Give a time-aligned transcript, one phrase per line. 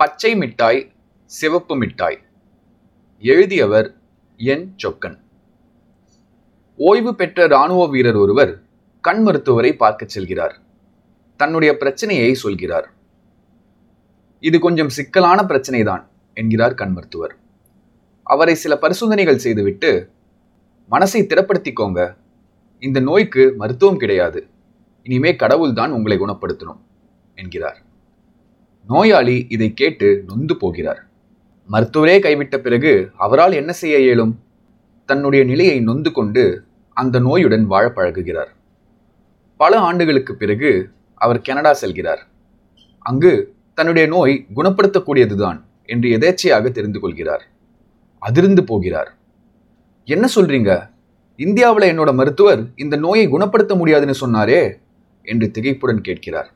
[0.00, 0.92] பச்சை மிட்டாய்
[1.26, 2.18] சிவப்பு மிட்டாய்.
[3.18, 3.94] எழுதியவர்
[4.36, 4.74] என்.
[4.82, 5.18] சொக்கன்.
[6.76, 8.62] ஓய்வு பெற்ற இராணுவ வீரர் ஒருவர்
[9.00, 10.54] கண் மருத்துவரை பார்க்கச் செல்கிறார்.
[11.36, 12.92] தன்னுடைய பிரச்சனையை சொல்கிறார்.
[14.40, 17.36] இது கொஞ்சம் சிக்கலான பிரச்சனைதான் என்கிறார் கண் மருத்துவர்.
[18.22, 20.10] அவரை சில பரிசோதனைகள் செய்துவிட்டு
[20.90, 22.16] மனசை திடப்படுத்திக்கோங்க.
[22.78, 24.46] இந்த நோய்க்கு மருத்துவம் கிடையாது.
[25.02, 26.80] இனிமே கடவுள்தான் உங்களை குணப்படுத்தணும்
[27.34, 27.88] என்கிறார்.
[28.90, 31.06] நோயாளி இதை கேட்டு நொந்து போகிறார்.
[31.68, 34.42] மருத்துவரே கைவிட்ட பிறகு அவரால் என்ன செய்ய இயலும்?
[35.06, 38.50] தன்னுடைய நிலையை நொந்து கொண்டு அந்த நோயுடன் வாழ பழகுகிறார்.
[39.56, 42.18] பல ஆண்டுகளுக்கு பிறகு அவர் கனடா செல்கிறார்.
[42.98, 47.46] அங்கு தன்னுடைய நோய் குணப்படுத்தக்கூடியதுதான் என்று எதேச்சையாக தெரிந்து கொள்கிறார்.
[48.18, 49.16] அதிர்ந்து போகிறார்.
[50.04, 50.90] என்ன சொல்றீங்க?
[51.36, 54.78] இந்தியாவில் என்னோட மருத்துவர் இந்த நோயை குணப்படுத்த முடியாதுன்னு சொன்னாரே?
[55.22, 56.52] என்று திகைப்புடன் கேட்கிறார்.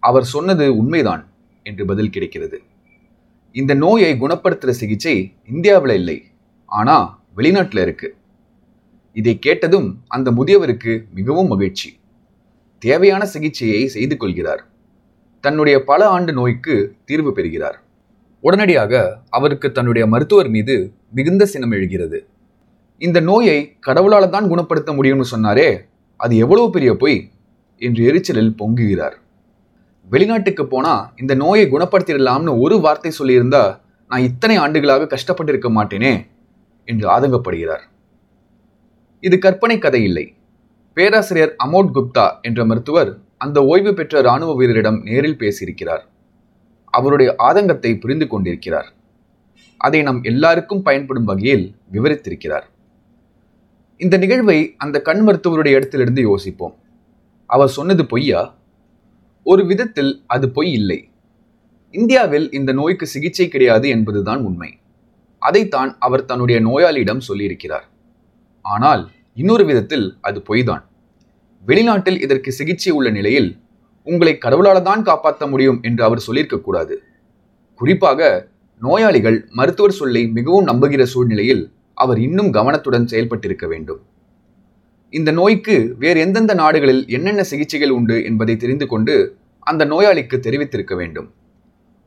[0.00, 1.27] அவர் சொன்னது உண்மைதான்.
[1.68, 2.58] என்று பதில் கிடைக்கிறது.
[3.54, 5.14] இந்த நோயை குணப்படுத்துகிற சிகிச்சை
[5.48, 6.18] இந்தியாவில் இல்லை.
[6.68, 8.08] ஆனால் வெளிநாட்டில் இருக்கு.
[9.16, 11.90] இதை கேட்டதும் அந்த முதியவருக்கு மிகவும் மகிழ்ச்சி.
[12.82, 14.62] தேவையான சிகிச்சையை செய்து கொள்கிறார்.
[15.44, 16.74] தன்னுடைய பல ஆண்டு நோய்க்கு
[17.04, 17.78] தீர்வு பெறுகிறார்.
[18.44, 18.92] உடனடியாக
[19.30, 20.74] அவருக்கு தன்னுடைய மருத்துவர் மீது
[21.10, 22.18] மிகுந்த சினம் எழுகிறது.
[23.02, 25.68] இந்த நோயை கடவுளால் தான் குணப்படுத்த முடியும்னு சொன்னாரே
[26.20, 27.18] அது எவ்வளவு பெரிய பொய்?
[27.80, 29.16] என்று எரிச்சலில் பொங்குகிறார்.
[30.10, 36.26] வெளிநாட்டுக்கு போனால் இந்த நோயை குணப்படுத்திடலாம்னு ஒரு வார்த்தை சொல்லியிருந்தா நான் இத்தனை ஆண்டுகளாக கஷ்டப்பட்டிருக்க மாட்டேனே
[36.84, 37.84] என்று ஆதங்கப்படுகிறார்.
[39.20, 40.34] இது கற்பனை கதை இல்லை.
[40.92, 46.04] பேராசிரியர் அமோட் குப்தா என்ற மருத்துவர் அந்த ஓய்வு பெற்ற இராணுவ வீரரிடம் நேரில் பேசியிருக்கிறார்.
[46.84, 48.92] அவருடைய ஆதங்கத்தை புரிந்து கொண்டிருக்கிறார்.
[49.76, 52.66] அதை நம் எல்லாருக்கும் பயன்படும் வகையில் விவரித்திருக்கிறார்.
[53.96, 56.74] இந்த நிகழ்வை அந்த கண் மருத்துவருடைய இடத்திலிருந்து யோசிப்போம்.
[57.46, 58.54] அவர் சொன்னது பொய்யா?
[59.46, 60.98] ஒரு விதத்தில் அது பொய் இல்லை.
[61.94, 64.70] இந்தியாவில் இந்த நோய்க்கு சிகிச்சை கிடையாது என்பதுதான் உண்மை.
[65.42, 67.86] அதைத்தான் அவர் தன்னுடைய நோயாளியிடம் சொல்லியிருக்கிறார்.
[68.64, 69.02] ஆனால்
[69.36, 70.84] இன்னொரு விதத்தில் அது பொய்தான்.
[71.62, 73.50] வெளிநாட்டில் இதற்கு சிகிச்சை உள்ள நிலையில்
[74.06, 76.94] உங்களை கடவுளால் தான் காப்பாற்ற முடியும் என்று அவர் சொல்லியிருக்க கூடாது
[77.80, 78.50] குறிப்பாக
[78.82, 81.62] நோயாளிகள் மருத்துவர் சொல்லை மிகவும் நம்புகிற சூழ்நிலையில்
[81.94, 84.00] அவர் இன்னும் கவனத்துடன் செயல்பட்டிருக்க வேண்டும்.
[85.12, 91.28] இந்த நோய்க்கு வேறு எந்தெந்த நாடுகளில் என்னென்ன சிகிச்சைகள் உண்டு என்பதை தெரிந்து கொண்டு அந்த நோயாளிக்கு தெரிவித்திருக்க வேண்டும்.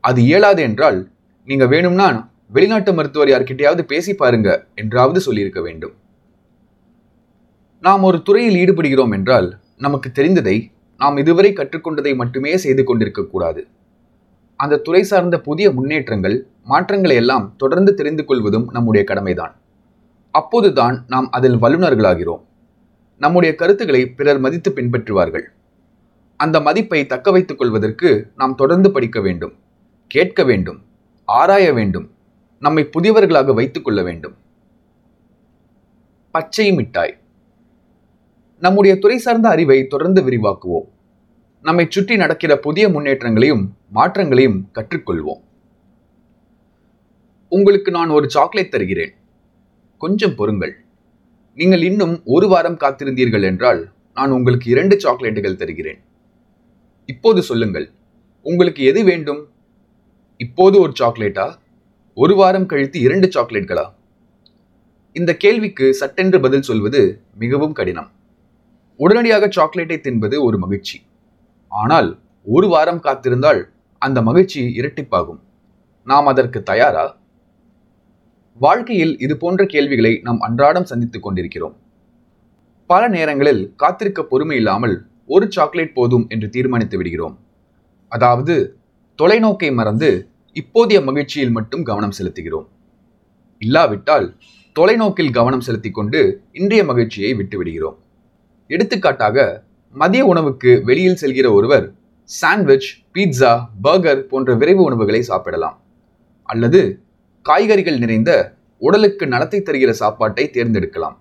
[0.04, 1.12] அது இயலாது என்றால்
[1.48, 2.08] நீங்க வேணும்னா
[2.48, 5.94] வெளிநாட்டு மருத்துவர் யார்கிட்டையாவது பேசி பாருங்க என்றாவது சொல்லியிருக்க வேண்டும்.
[7.80, 13.68] நாம் ஒரு துறையில் ஈடுபடுகிறோம் என்றால் நமக்கு தெரிந்ததை நாம் இதுவரை கற்றுக்கொண்டதை மட்டுமே செய்து கொண்டிருக்க கூடாது.
[14.56, 19.56] அந்த துறை சார்ந்த புதிய முன்னேற்றங்கள் மாற்றங்களை எல்லாம் தொடர்ந்து தெரிந்து கொள்வதும் நம்முடைய கடமைதான்.
[20.32, 22.44] அப்போதுதான் நாம் அதில் வல்லுநர்களாகிறோம்.
[23.22, 25.46] நம்முடைய கருத்துக்களை பிறர் மதித்து பின்பற்றுவார்கள்.
[26.38, 29.54] அந்த மதிப்பை தக்க வைத்துக் கொள்வதற்கு நாம் தொடர்ந்து படிக்க வேண்டும்
[30.08, 30.80] கேட்க வேண்டும்
[31.26, 32.12] ஆராய வேண்டும்
[32.60, 34.36] நம்மை புதியவர்களாக வைத்துக் கொள்ள வேண்டும்.
[36.32, 37.18] பச்சை மிட்டாய்.
[38.60, 40.90] நம்முடைய துறை சார்ந்த அறிவை தொடர்ந்து விரிவாக்குவோம்.
[41.62, 45.42] நம்மை சுற்றி நடக்கிற புதிய முன்னேற்றங்களையும் மாற்றங்களையும் கற்றுக்கொள்வோம்.
[47.50, 49.14] உங்களுக்கு நான் ஒரு சாக்லேட் தருகிறேன்.
[49.98, 50.86] கொஞ்சம் பொறுங்கள்.
[51.56, 56.00] நீங்கள் இன்னும் ஒரு வாரம் காத்திருந்தீர்கள் என்றால் நான் உங்களுக்கு இரண்டு சாக்லேட்டுகள் தருகிறேன்.
[57.06, 57.92] இப்போது சொல்லுங்கள்
[58.42, 59.50] உங்களுக்கு எது வேண்டும்?
[60.38, 61.56] இப்போது ஒரு சாக்லேட்டா?
[62.14, 63.94] ஒரு வாரம் கழித்து இரண்டு சாக்லேட்களா?
[65.14, 68.12] இந்த கேள்விக்கு சட்டென்று பதில் சொல்வது மிகவும் கடினம்.
[68.96, 71.02] உடனடியாக சாக்லேட்டை தின்பது ஒரு மகிழ்ச்சி.
[71.68, 73.64] ஆனால் ஒரு வாரம் காத்திருந்தால்
[73.98, 75.40] அந்த மகிழ்ச்சி இரட்டிப்பாகும்.
[76.04, 77.21] நாம் அதற்கு தயாரா?
[78.60, 81.76] வாழ்க்கையில் இது போன்ற கேள்விகளை நாம் அன்றாடம் சந்தித்துக் கொண்டிருக்கிறோம்.
[82.90, 84.96] பல நேரங்களில் காத்திருக்க பொறுமை இல்லாமல்
[85.26, 87.36] ஒரு சாக்லேட் போதும் என்று தீர்மானித்து விடுகிறோம்.
[88.08, 88.56] அதாவது
[89.20, 90.10] தொலைநோக்கை மறந்து
[90.56, 92.68] இப்போதைய மகிழ்ச்சியில் மட்டும் கவனம் செலுத்துகிறோம்.
[93.58, 94.36] இல்லாவிட்டால்
[94.80, 97.98] தொலைநோக்கில் கவனம் செலுத்திக் கொண்டு இன்றைய மகிழ்ச்சியை விட்டுவிடுகிறோம்
[98.68, 99.64] எடுத்துக்காட்டாக
[99.96, 101.94] மதிய உணவுக்கு வெளியில் செல்கிற ஒருவர்
[102.30, 105.78] சாண்ட்விச் பீட்சா பர்கர் போன்ற விரைவு உணவுகளை சாப்பிடலாம்.
[106.44, 106.82] அல்லது
[107.46, 108.32] காய்கறிகள் நிறைந்த
[108.78, 111.18] உடலுக்கு நலத்தை தருகிற சாப்பாட்டை தேர்ந்தெடுக்கலாம்.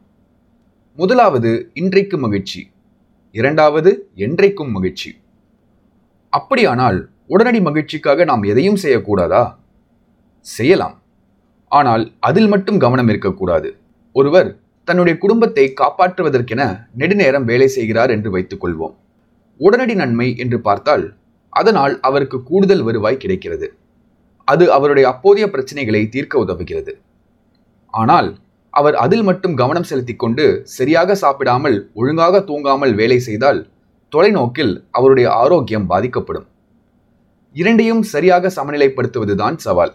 [0.94, 2.70] முதலாவது இன்றைக்கு மகிழ்ச்சி.
[3.30, 5.10] இரண்டாவது என்றைக்கும் மகிழ்ச்சி.
[6.28, 9.56] அப்படியானால் உடனடி மகிழ்ச்சிக்காக நாம் எதையும் செய்யக்கூடாதா?
[10.40, 11.02] செய்யலாம்.
[11.68, 13.76] ஆனால் அதில் மட்டும் கவனம் இருக்கக்கூடாது.
[14.12, 16.62] ஒருவர் தன்னுடைய குடும்பத்தை காப்பாற்றுவதற்கென
[16.96, 18.94] நெடுநேரம் வேலை செய்கிறார் என்று வைத்துக் கொள்வோம்.
[19.56, 21.14] உடனடி நன்மை என்று பார்த்தால்
[21.48, 23.68] அதனால் அவருக்கு கூடுதல் வருவாய் கிடைக்கிறது.
[24.52, 26.92] அது அவருடைய அப்போதைய பிரச்சனைகளை தீர்க்க உதவுகிறது.
[27.94, 28.28] ஆனால்
[28.74, 30.44] அவர் அதில் மட்டும் கவனம் செலுத்திக் கொண்டு
[30.76, 33.60] சரியாக சாப்பிடாமல் ஒழுங்காக தூங்காமல் வேலை செய்தால்
[34.12, 36.46] தொலைநோக்கில் அவருடைய ஆரோக்கியம் பாதிக்கப்படும்.
[37.56, 39.94] இரண்டையும் சரியாக சமநிலைப்படுத்துவதுதான் சவால்.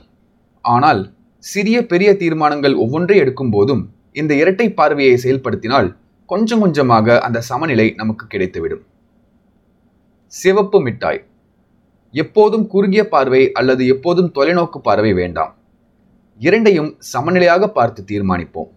[0.65, 1.01] ஆனால்
[1.43, 3.83] சிறிய பெரிய தீர்மானங்கள் ஒவ்வொன்றை எடுக்கும் போதும்
[4.21, 5.89] இந்த இரட்டை பார்வையை செயல்படுத்தினால்
[6.29, 8.83] கொஞ்சம் கொஞ்சமாக அந்த சமநிலை நமக்கு கிடைத்துவிடும்.
[10.33, 11.21] சிவப்பு மிட்டாய்.
[12.21, 15.53] எப்போதும் குறுகிய பார்வை அல்லது எப்போதும் தொலைநோக்கு பார்வை வேண்டாம்.
[16.47, 18.71] இரண்டையும் சமநிலையாக பார்த்து தீர்மானிப்போம்.